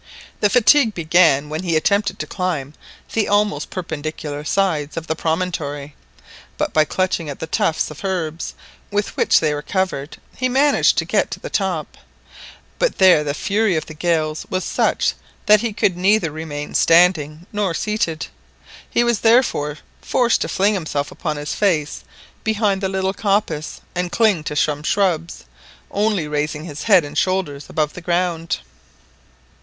[0.39, 2.73] The fatigue began when he attempted to climb
[3.13, 5.95] the almost perpendicular sides of the promontory;
[6.57, 8.55] but by clutching at the tufts of herbs
[8.89, 11.97] with which they were covered, he managed to get to the top,
[12.79, 15.13] but there the fury of the gale was such
[15.45, 18.25] that he could neither remain standing nor seated;
[18.89, 22.03] he was therefore forced to fling himself upon his face
[22.43, 25.45] behind the little coppice and cling to some shrubs,
[25.91, 28.61] only raising his head and shoulders above the ground.